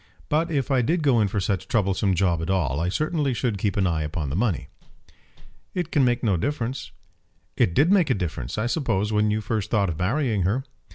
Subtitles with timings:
[0.29, 3.35] But if I did go in for such a troublesome job at all, I certainly
[3.35, 4.67] should keep an eye upon the money."
[5.75, 6.89] "It can make no difference."
[7.55, 10.63] "It did make a difference, I suppose, when you first thought of marrying her?"